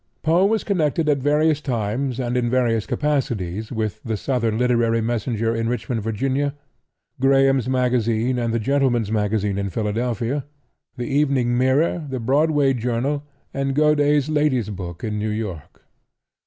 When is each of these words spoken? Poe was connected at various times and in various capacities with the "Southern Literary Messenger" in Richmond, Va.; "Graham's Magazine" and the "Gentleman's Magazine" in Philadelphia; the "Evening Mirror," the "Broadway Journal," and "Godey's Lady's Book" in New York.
Poe 0.23 0.47
was 0.47 0.63
connected 0.63 1.07
at 1.09 1.19
various 1.19 1.61
times 1.61 2.19
and 2.19 2.35
in 2.35 2.49
various 2.49 2.87
capacities 2.87 3.71
with 3.71 4.01
the 4.01 4.17
"Southern 4.17 4.57
Literary 4.57 4.99
Messenger" 4.99 5.55
in 5.55 5.69
Richmond, 5.69 6.01
Va.; 6.01 6.55
"Graham's 7.19 7.69
Magazine" 7.69 8.39
and 8.39 8.51
the 8.51 8.57
"Gentleman's 8.57 9.11
Magazine" 9.11 9.59
in 9.59 9.69
Philadelphia; 9.69 10.43
the 10.97 11.05
"Evening 11.05 11.55
Mirror," 11.55 12.07
the 12.09 12.19
"Broadway 12.19 12.73
Journal," 12.73 13.21
and 13.53 13.75
"Godey's 13.75 14.27
Lady's 14.27 14.69
Book" 14.71 15.03
in 15.03 15.19
New 15.19 15.29
York. 15.29 15.83